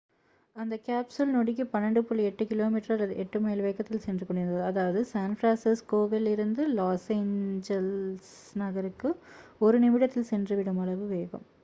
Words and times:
அந்த 0.55 0.75
கேப்சூல் 0.85 1.33
நொடிக்கு 1.33 1.63
12.8 1.73 2.47
கி 2.47 2.55
மி 2.67 2.79
அல்லது 2.87 3.17
8 3.23 3.41
மைல் 3.43 3.61
வேகத்தில் 3.65 4.01
சென்று 4.05 4.25
கொண்டிருந்தது 4.25 4.63
அதாவது 4.69 5.01
சான் 5.11 5.37
பிரான்சிஸ்கோவில் 5.39 6.29
இருந்து 6.33 6.63
லாஸ் 6.73 7.07
எஞ்சலிஸ் 7.17 8.33
நகருக்கு 8.59 9.11
ஒரு 9.61 9.75
one 9.75 9.85
நிமிடத்தில் 9.85 10.31
சென்று 10.31 10.57
விடும் 10.61 10.81
அளவு 10.85 11.07
வேகம் 11.13 11.45